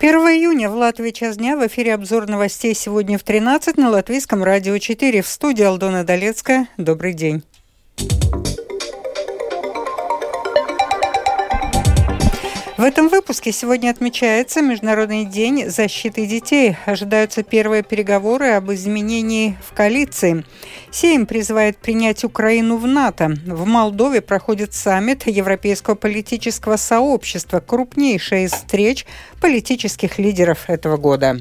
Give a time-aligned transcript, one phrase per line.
[0.00, 4.42] 1 июня в Латвии час дня в эфире обзор новостей сегодня в 13 на Латвийском
[4.42, 6.68] радио 4 в студии Алдона Долецкая.
[6.78, 7.42] Добрый день.
[12.80, 16.78] В этом выпуске сегодня отмечается Международный день защиты детей.
[16.86, 20.46] Ожидаются первые переговоры об изменении в коалиции.
[20.90, 23.34] Сейм призывает принять Украину в НАТО.
[23.44, 29.04] В Молдове проходит саммит Европейского политического сообщества, крупнейшая из встреч
[29.42, 31.36] политических лидеров этого года.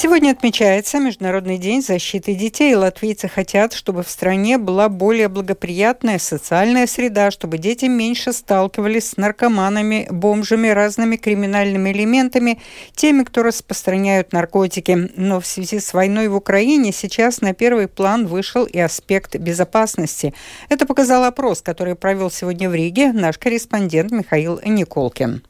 [0.00, 2.72] Сегодня отмечается Международный день защиты детей.
[2.76, 9.16] Латвийцы хотят, чтобы в стране была более благоприятная социальная среда, чтобы дети меньше сталкивались с
[9.16, 12.60] наркоманами, бомжами, разными криминальными элементами,
[12.94, 15.10] теми, кто распространяют наркотики.
[15.16, 20.32] Но в связи с войной в Украине сейчас на первый план вышел и аспект безопасности.
[20.68, 25.42] Это показал опрос, который провел сегодня в Риге наш корреспондент Михаил Николкин.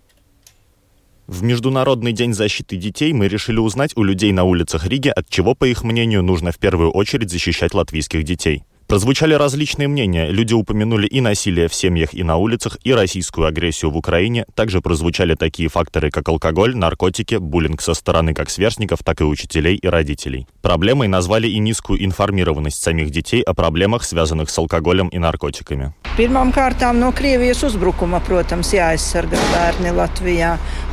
[1.28, 5.54] В Международный день защиты детей мы решили узнать у людей на улицах Риги, от чего,
[5.54, 8.64] по их мнению, нужно в первую очередь защищать латвийских детей.
[8.89, 10.31] Прозвучали различные мнения.
[10.31, 14.47] Люди упомянули и насилие в семьях, и на улицах, и российскую агрессию в Украине.
[14.55, 19.77] Также прозвучали такие факторы, как алкоголь, наркотики, буллинг со стороны как сверстников, так и учителей
[19.77, 20.47] и родителей.
[20.62, 25.92] Проблемой назвали и низкую информированность самих детей о проблемах, связанных с алкоголем и наркотиками.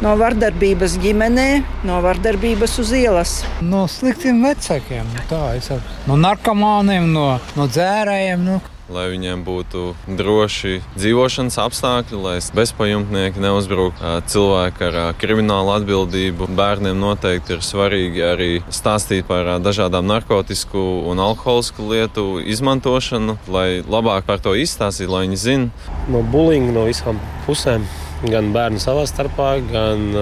[0.04, 1.48] No vardarbības ģimenē,
[1.88, 3.38] no vardarbības uz ielas.
[3.64, 5.96] No sliktiem vecākiem, tā es saprotu.
[6.10, 8.46] No narkomāniem, no, no dzērājiem dzērājiem.
[8.46, 8.62] Nu.
[8.86, 16.52] Lai viņiem būtu droši dzīvošanas apstākļi, lai bezpajumtnieki neuzbruktu cilvēki ar kriminālu atbildību.
[16.54, 24.30] Bērniem noteikti ir svarīgi arī stāstīt par dažādām narkotiku un alkoholisku lietu izmantošanu, lai labāk
[24.30, 25.94] par to izstāstītu, lai viņi zinātu.
[26.14, 27.90] No bulinga no visām pusēm
[28.24, 30.16] gan bērni savā starpā, gan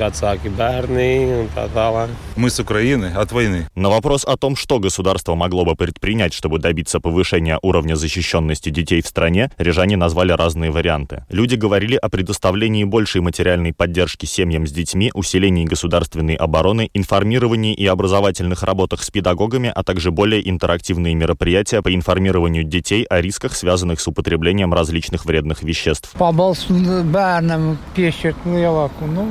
[0.00, 2.10] vecāki bērni un tā tālāk.
[2.36, 3.66] Мы с Украины от войны.
[3.74, 9.02] На вопрос о том, что государство могло бы предпринять, чтобы добиться повышения уровня защищенности детей
[9.02, 11.24] в стране, рижане назвали разные варианты.
[11.28, 17.86] Люди говорили о предоставлении большей материальной поддержки семьям с детьми, усилении государственной обороны, информировании и
[17.86, 24.00] образовательных работах с педагогами, а также более интерактивные мероприятия по информированию детей о рисках, связанных
[24.00, 26.14] с употреблением различных вредных веществ.
[26.40, 26.72] Pabalstu
[27.12, 29.26] bērnam piešķirt lielāku nu,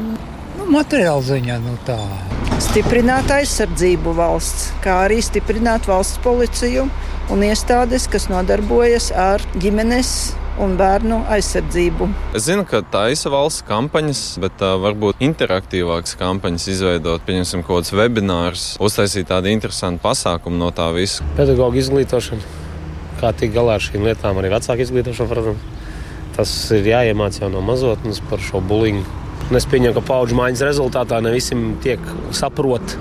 [0.60, 1.56] nu, materiālu ziņā.
[1.64, 1.96] Nu, tā.
[2.62, 6.84] Stiprināt aizsardzību valsts, kā arī stiprināt valsts policiju
[7.34, 10.12] un iestādes, kas nodarbojas ar ģimenes
[10.62, 12.12] un bērnu aizsardzību.
[12.38, 17.96] Es zinu, ka taisa valsts kampaņas, bet uh, varbūt interaktīvākas kampaņas izveidot, pieņemsim, kaut kādus
[18.04, 21.26] webinārus, uztaisīt tādu interesantu pasākumu no tā visa.
[21.42, 22.56] Pedagoģa izglītošana,
[23.18, 25.79] kā tikt galā ar šīm lietām, arī vecāku izglītošana, protams.
[26.40, 29.04] Tas ir jāiemācās jau no mazotnes par šo bulingu.
[29.52, 32.00] Es pieņemu, ka paudžu maiņas rezultātā ne visiem tiek
[32.32, 32.94] saprot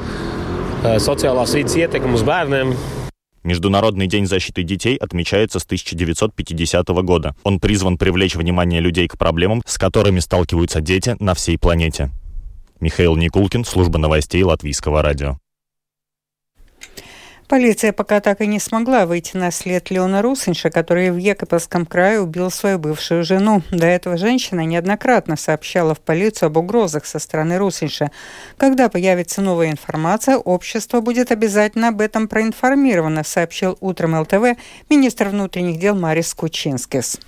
[0.82, 2.74] социальной vidas ietekmi uz bērniem.
[3.44, 7.36] Международный день защиты детей отмечается с 1950 года.
[7.44, 12.10] Он призван привлечь внимание людей к проблемам, с которыми сталкиваются дети на всей планете.
[12.80, 15.38] Михаил Никулкин, служба новостей Латвийского радио.
[17.48, 22.20] Полиция пока так и не смогла выйти на след Леона Русинша, который в Екатеринском крае
[22.20, 23.62] убил свою бывшую жену.
[23.70, 28.10] До этого женщина неоднократно сообщала в полицию об угрозах со стороны Русинша.
[28.58, 34.58] Когда появится новая информация, общество будет обязательно об этом проинформировано, сообщил утром ЛТВ
[34.90, 37.18] министр внутренних дел Марис Кучинскис.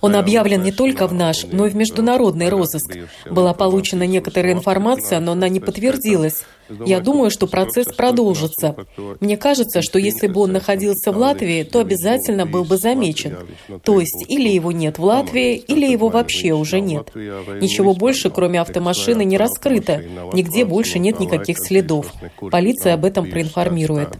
[0.00, 2.96] Он объявлен не только в наш, но и в международный розыск.
[3.30, 6.44] Была получена некоторая информация, но она не подтвердилась.
[6.84, 8.76] Я думаю, что процесс продолжится.
[9.20, 13.36] Мне кажется, что если бы он находился в Латвии, то обязательно был бы замечен.
[13.82, 17.10] То есть или его нет в Латвии, или его вообще уже нет.
[17.14, 20.02] Ничего больше, кроме автомашины, не раскрыто.
[20.32, 22.12] Нигде больше нет никаких следов.
[22.50, 24.18] Полиция об этом проинформирует.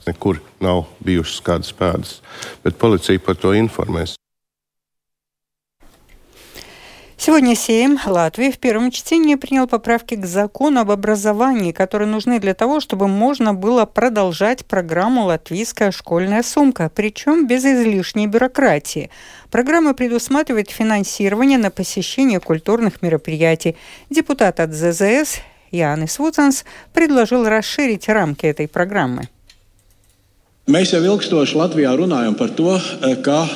[7.20, 12.54] Сегодня Сейм Латвии в первом чтении принял поправки к закону об образовании, которые нужны для
[12.54, 19.10] того, чтобы можно было продолжать программу «Латвийская школьная сумка», причем без излишней бюрократии.
[19.50, 23.76] Программа предусматривает финансирование на посещение культурных мероприятий.
[24.10, 25.40] Депутат от ЗЗС
[25.72, 29.28] Янис Вуцанс предложил расширить рамки этой программы.
[30.68, 32.76] Mēs jau ilgstoši Latvijā runājam par to,
[33.24, 33.48] ka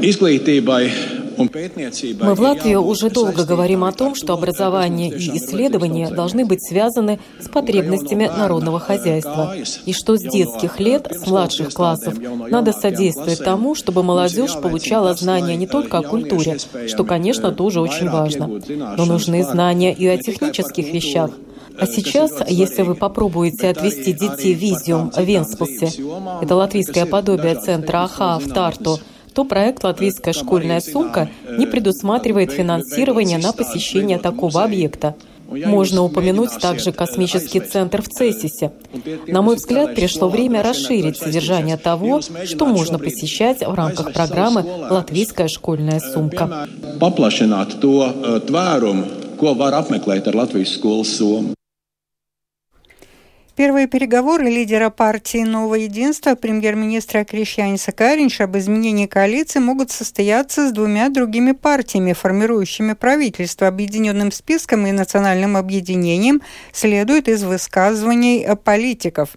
[0.00, 6.66] izglītībai Мы в Латвии уже долго говорим о том, что образование и исследования должны быть
[6.66, 9.54] связаны с потребностями народного хозяйства,
[9.86, 12.14] и что с детских лет, с младших классов,
[12.50, 16.58] надо содействовать тому, чтобы молодежь получала знания не только о культуре,
[16.88, 18.60] что, конечно, тоже очень важно,
[18.96, 21.30] но нужны знания и о технических вещах,
[21.80, 26.02] а сейчас, если вы попробуете отвести детей в Визиум в Венспилсе,
[26.42, 28.98] это латвийское подобие центра АХА в Тарту,
[29.38, 35.14] то проект «Латвийская школьная сумка» не предусматривает финансирование на посещение такого объекта.
[35.48, 38.72] Можно упомянуть также космический центр в Цессисе.
[39.28, 45.46] На мой взгляд, пришло время расширить содержание того, что можно посещать в рамках программы «Латвийская
[45.46, 46.66] школьная сумка».
[53.58, 60.72] Первые переговоры лидера партии «Новое единство» премьер-министра Кришьяниса Каринша об изменении коалиции могут состояться с
[60.72, 63.66] двумя другими партиями, формирующими правительство.
[63.66, 66.40] Объединенным списком и национальным объединением
[66.70, 69.30] следует из высказываний политиков.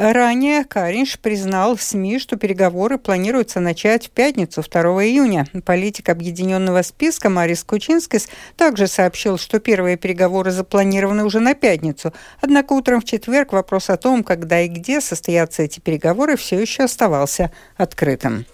[0.00, 5.44] Ранее Каринш признал в СМИ, что переговоры планируется начать в пятницу, 2 июня.
[5.64, 12.12] Политик объединенного списка Марис Кучинскис также сообщил, что первые переговоры запланированы уже на пятницу.
[12.40, 16.84] Однако утром в четверг вопрос о том, когда и где состоятся эти переговоры, все еще
[16.84, 18.46] оставался открытым.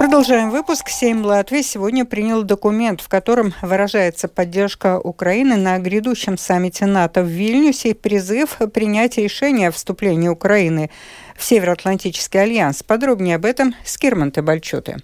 [0.00, 0.88] Продолжаем выпуск.
[0.88, 7.26] Сейм Латвии сегодня принял документ, в котором выражается поддержка Украины на грядущем саммите НАТО в
[7.26, 10.90] Вильнюсе и призыв принять решение о вступлении Украины
[11.36, 12.82] в Североатлантический альянс.
[12.82, 14.96] Подробнее об этом с Кирманте Бальчуты.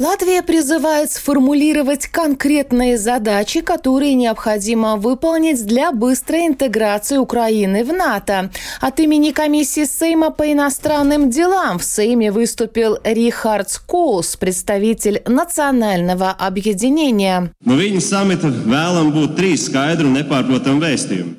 [0.00, 8.50] Латвия призывает сформулировать конкретные задачи, которые необходимо выполнить для быстрой интеграции Украины в НАТО.
[8.80, 17.52] От имени комиссии Сейма по иностранным делам в Сейме выступил Рихард Скоус, представитель национального объединения.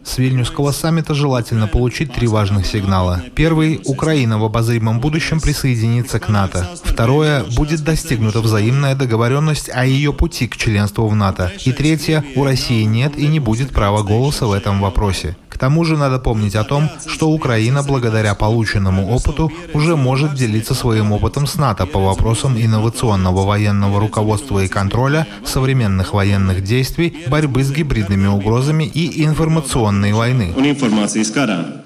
[0.05, 3.21] С Вильнюсского саммита желательно получить три важных сигнала.
[3.35, 6.69] Первый– Украина в обозримом будущем присоединится к НАТО.
[6.85, 11.51] Второе– будет достигнуто взаимная договоренность о ее пути к членству в НАТО.
[11.65, 15.35] И третье, у России нет и не будет права голоса в этом вопросе.
[15.55, 20.73] К тому же надо помнить о том, что Украина, благодаря полученному опыту, уже может делиться
[20.73, 27.63] своим опытом с НАТО по вопросам инновационного военного руководства и контроля, современных военных действий, борьбы
[27.63, 30.53] с гибридными угрозами и информационной войны.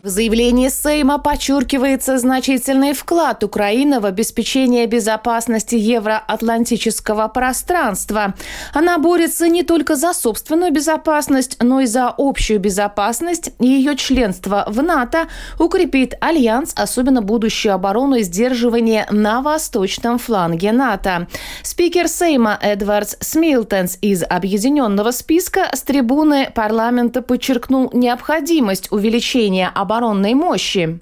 [0.01, 8.33] В заявлении Сейма подчеркивается значительный вклад Украины в обеспечение безопасности евроатлантического пространства.
[8.73, 14.65] Она борется не только за собственную безопасность, но и за общую безопасность и ее членство
[14.67, 15.27] в НАТО
[15.57, 21.27] укрепит альянс, особенно будущую оборону и сдерживание на восточном фланге НАТО.
[21.63, 30.99] Спикер Сейма Эдвардс Смилтенс из Объединенного списка с трибуны парламента подчеркнул необходимость увеличения оборонной мощи.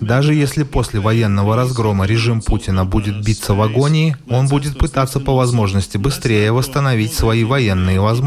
[0.00, 5.34] Даже если после военного разгрома режим Путина будет биться в агонии, он будет пытаться по
[5.34, 8.17] возможности быстрее восстановить свои военные возможности,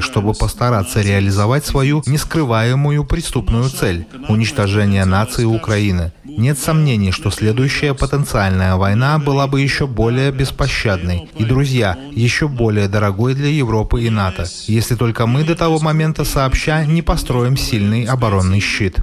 [0.00, 6.12] чтобы постараться реализовать свою нескрываемую преступную цель– уничтожение нации Украины.
[6.24, 12.88] Нет сомнений, что следующая потенциальная война была бы еще более беспощадной и, друзья, еще более
[12.88, 18.04] дорогой для Европы и НАТО, если только мы до того момента сообща не построим сильный
[18.04, 18.98] оборонный щит.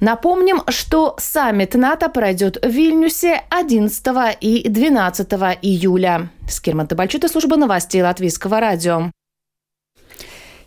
[0.00, 6.30] Напомним, что саммит НАТО пройдет в Вильнюсе 11 и 12 июля.
[6.48, 9.10] Скирман Табальчута, служба новостей Латвийского радио.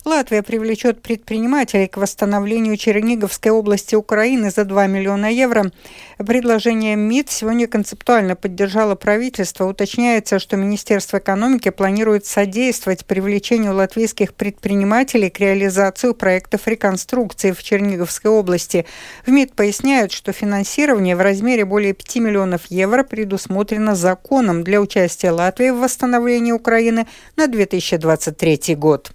[0.06, 5.72] Латвия привлечет предпринимателей к восстановлению Черниговской области Украины за 2 миллиона евро.
[6.18, 9.64] Предложение МИД сегодня концептуально поддержало правительство.
[9.64, 18.30] Уточняется, что Министерство экономики планирует содействовать привлечению латвийских предпринимателей к реализации проектов реконструкции в Черниговской
[18.30, 18.86] области.
[19.26, 25.32] В МИД поясняют, что финансирование в размере более 5 миллионов евро предусмотрено законом для участия
[25.32, 29.10] Латвии в восстановлении Украины на 2023 год.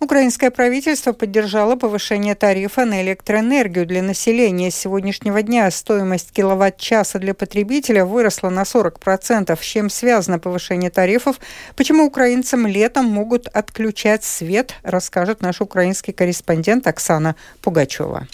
[0.00, 4.70] Украинское правительство поддержало повышение тарифа на электроэнергию для населения.
[4.70, 9.56] С сегодняшнего дня стоимость киловатт-часа для потребителя выросла на 40%.
[9.60, 11.40] С чем связано повышение тарифов?
[11.74, 18.28] Почему украинцам летом могут отключать свет, расскажет наш украинский корреспондент Оксана Пугачева.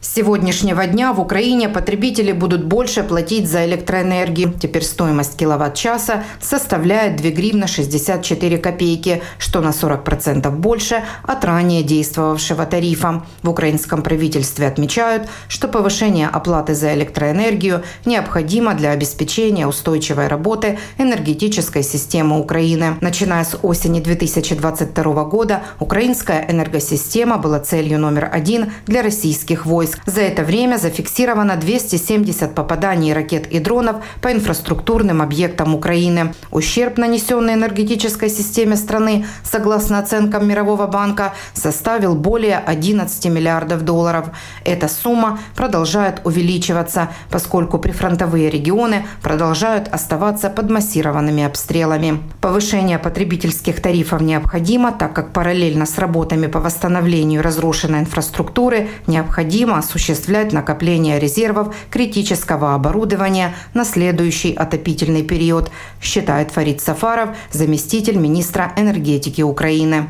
[0.00, 4.52] С сегодняшнего дня в Украине потребители будут больше платить за электроэнергию.
[4.52, 12.64] Теперь стоимость киловатт-часа составляет 2 гривны 64 копейки, что на 40% больше от ранее действовавшего
[12.64, 13.24] тарифа.
[13.42, 21.82] В украинском правительстве отмечают, что повышение оплаты за электроэнергию необходимо для обеспечения устойчивой работы энергетической
[21.82, 22.98] системы Украины.
[23.00, 30.00] Начиная с осени 2022 года украинская энергосистема была целью номер один для российских войск войск.
[30.06, 36.34] За это время зафиксировано 270 попаданий ракет и дронов по инфраструктурным объектам Украины.
[36.50, 44.26] Ущерб, нанесенный энергетической системе страны, согласно оценкам Мирового банка, составил более 11 миллиардов долларов.
[44.64, 52.20] Эта сумма продолжает увеличиваться, поскольку прифронтовые регионы продолжают оставаться под массированными обстрелами.
[52.40, 60.52] Повышение потребительских тарифов необходимо, так как параллельно с работами по восстановлению разрушенной инфраструктуры необходимо осуществлять
[60.52, 65.70] накопление резервов критического оборудования на следующий отопительный период,
[66.00, 70.08] считает Фарид Сафаров, заместитель министра энергетики Украины.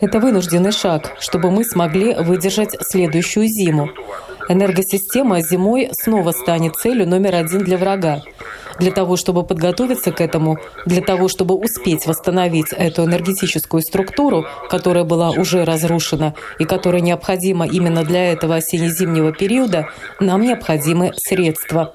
[0.00, 3.90] Это вынужденный шаг, чтобы мы смогли выдержать следующую зиму.
[4.50, 8.22] Энергосистема зимой снова станет целью номер один для врага.
[8.80, 15.04] Для того, чтобы подготовиться к этому, для того, чтобы успеть восстановить эту энергетическую структуру, которая
[15.04, 19.88] была уже разрушена и которая необходима именно для этого осенне-зимнего периода,
[20.18, 21.92] нам необходимы средства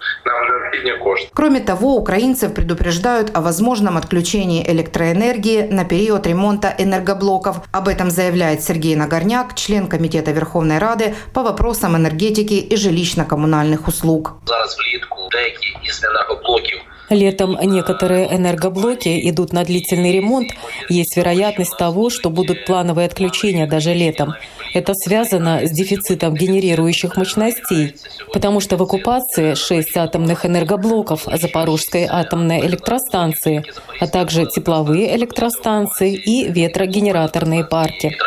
[1.35, 7.63] Кроме того, украинцев предупреждают о возможном отключении электроэнергии на период ремонта энергоблоков.
[7.73, 14.35] Об этом заявляет Сергей Нагорняк, член Комитета Верховной Рады по вопросам энергетики и жилищно-коммунальных услуг.
[14.47, 20.50] Зараз влітку деякі із енергоблоків Летом некоторые энергоблоки идут на длительный ремонт.
[20.90, 24.34] Есть вероятность того, что будут плановые отключения даже летом.
[24.74, 27.96] Это связано с дефицитом генерирующих мощностей,
[28.34, 33.64] потому что в оккупации шесть атомных энергоблоков Запорожской атомной электростанции,
[34.00, 38.18] а также тепловые электростанции и ветрогенераторные парки.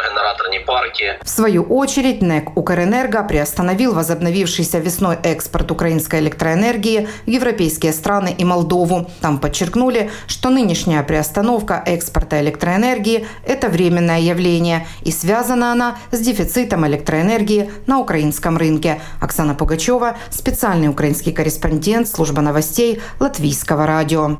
[1.22, 8.44] В свою очередь, НЭК «Укрэнерго» приостановил возобновившийся весной экспорт украинской электроэнергии в европейские страны и
[8.44, 9.10] Молдову.
[9.20, 16.86] Там подчеркнули, что нынешняя приостановка экспорта электроэнергии– это временное явление, и связана она с дефицитом
[16.86, 19.00] электроэнергии на украинском рынке.
[19.20, 24.38] Оксана Пугачева, специальный украинский корреспондент служба новостей Латвийского радио.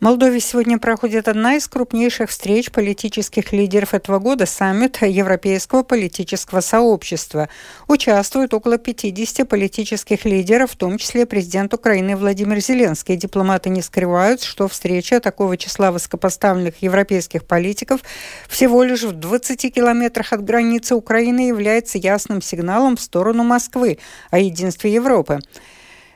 [0.00, 6.62] В Молдове сегодня проходит одна из крупнейших встреч политических лидеров этого года– саммит Европейского политического
[6.62, 7.50] сообщества.
[7.86, 13.16] Участвуют около 50 политических лидеров, в том числе президент Украины Владимир Зеленский.
[13.16, 18.00] Дипломаты не скрывают, что встреча такого числа высокопоставленных европейских политиков
[18.48, 23.98] всего лишь в 20 километрах от границы Украины является ясным сигналом в сторону Москвы
[24.30, 25.40] о единстве Европы.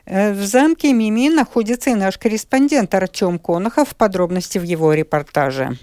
[0.06, 3.96] Э, в замке Мими находится и наш корреспондент Артем Конохов.
[3.96, 5.76] Подробности в его репортаже.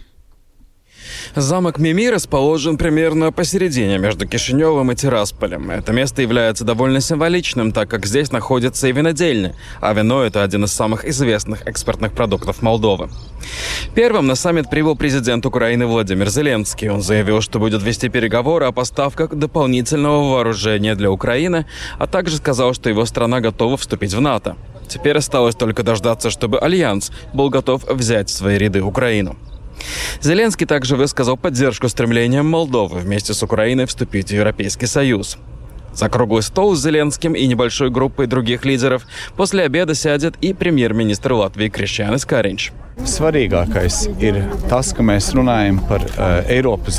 [1.35, 5.71] Замок Мими расположен примерно посередине между Кишиневым и Тирасполем.
[5.71, 10.65] Это место является довольно символичным, так как здесь находится и винодельня, а вино– это один
[10.65, 13.09] из самых известных экспортных продуктов Молдовы.
[13.95, 16.89] Первым на саммит прибыл президент Украины Владимир Зеленский.
[16.89, 21.65] Он заявил, что будет вести переговоры о поставках дополнительного вооружения для Украины,
[21.97, 24.55] а также сказал, что его страна готова вступить в НАТО.
[24.87, 29.37] Теперь осталось только дождаться, чтобы Альянс был готов взять в свои ряды Украину.
[30.21, 35.37] Зеленский также высказал поддержку стремлениям Молдовы вместе с Украиной вступить в Европейский Союз.
[35.93, 41.33] За круглый стол с Зеленским и небольшой группой других лидеров после обеда сядет и премьер-министр
[41.33, 42.71] Латвии Кришьянис Каринч.
[43.05, 44.37] Svarīgākais ir
[44.69, 46.03] tas, ka mēs runājam par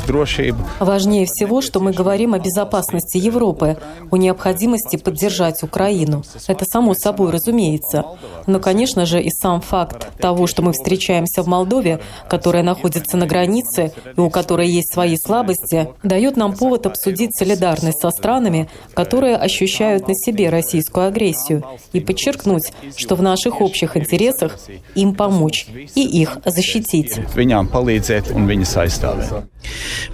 [0.07, 0.57] drošību.
[0.79, 3.77] Важнее всего, что мы говорим о безопасности Европы,
[4.11, 6.23] о необходимости поддержать Украину.
[6.47, 8.03] Это само собой разумеется.
[8.47, 13.25] Но, конечно же, и сам факт того, что мы встречаемся в Молдове, которая находится на
[13.25, 19.37] границе и у которой есть свои слабости, дает нам повод обсудить солидарность со странами, которые
[19.37, 24.59] ощущают на себе российскую агрессию, и подчеркнуть, что в наших общих интересах
[24.95, 27.19] им помочь и их защитить.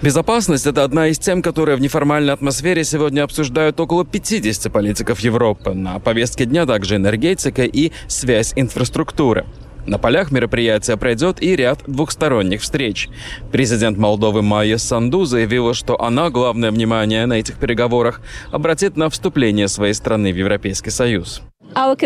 [0.02, 5.72] Безопасность– это одна из тем, которые в неформальной атмосфере сегодня обсуждают около 50 политиков Европы.
[5.72, 9.46] На повестке дня также энергетика и связь инфраструктуры.
[9.86, 13.08] На полях мероприятия пройдет и ряд двухсторонних встреч.
[13.50, 18.20] Президент Молдовы Майя Санду заявила, что она главное внимание на этих переговорах
[18.52, 21.42] обратит на вступление своей страны в Европейский Союз.
[21.72, 21.96] Uh,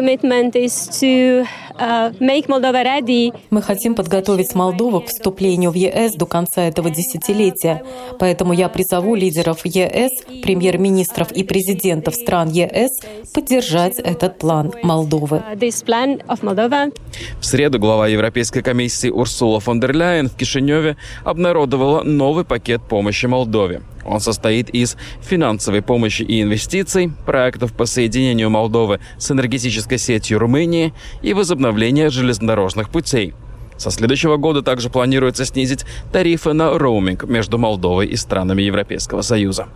[3.50, 7.82] Мы хотим подготовить Молдову к вступлению в ЕС до конца этого десятилетия.
[8.18, 10.12] Поэтому я призову лидеров ЕС,
[10.42, 13.00] премьер-министров и президентов стран ЕС
[13.32, 15.42] поддержать этот план Молдовы.
[15.54, 16.92] Uh,
[17.40, 23.26] в среду глава Европейской комиссии Урсула фон дер Ляйен в Кишиневе обнародовала новый пакет помощи
[23.26, 23.82] Молдове.
[24.04, 30.92] Он состоит из финансовой помощи и инвестиций, проектов по соединению Молдовы с энергетической сетью Румынии
[31.22, 31.63] и возобновления
[32.10, 33.34] железнодорожных путей.
[33.76, 39.68] Со следующего года также планируется снизить тарифы на роуминг между Молдовой и странами Европейского Союза.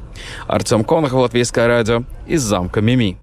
[0.47, 3.19] Артем Конохов, Латвийское радио, из замка Мими.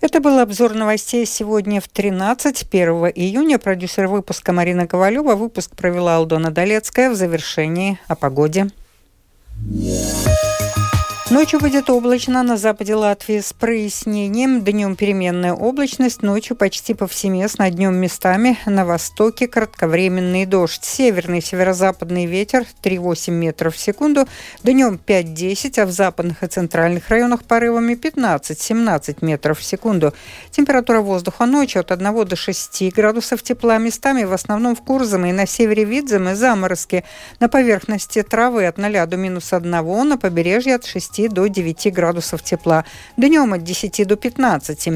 [0.00, 3.58] Это был обзор новостей сегодня в 13, 1 июня.
[3.58, 5.34] Продюсер выпуска Марина Ковалева.
[5.34, 8.66] Выпуск провела Алдона Долецкая в завершении о погоде.
[9.66, 10.43] Yeah.
[11.30, 14.62] Ночью будет облачно на западе Латвии с прояснением.
[14.62, 20.84] Днем переменная облачность, ночью почти повсеместно, днем местами на востоке кратковременный дождь.
[20.84, 24.28] Северный северо-западный ветер 3,8 метров в секунду,
[24.62, 30.12] днем 5-10, а в западных и центральных районах порывами 15-17 метров в секунду.
[30.50, 35.32] Температура воздуха ночью от 1 до 6 градусов тепла местами, в основном в Курзаме и
[35.32, 37.02] на севере Видземы заморозки.
[37.40, 42.42] На поверхности травы от 0 до минус 1, на побережье от 6 до 9 градусов
[42.42, 42.84] тепла.
[43.16, 44.88] Днем от 10 до 15.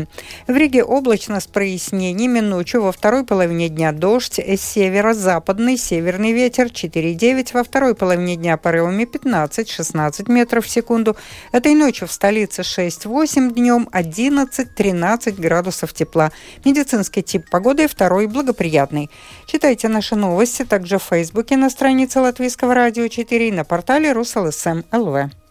[0.47, 2.41] В Риге облачно с прояснениями.
[2.41, 4.39] Ночью во второй половине дня дождь.
[4.39, 7.51] С северо-западный северный ветер 4,9.
[7.55, 11.17] Во второй половине дня порывами 15-16 метров в секунду.
[11.53, 16.31] Этой ночью в столице 6-8, днем 11-13 градусов тепла.
[16.65, 19.11] Медицинский тип погоды второй благоприятный.
[19.47, 24.83] Читайте наши новости также в Фейсбуке на странице Латвийского радио 4 и на портале РусЛСМ
[24.93, 25.48] ЛВ.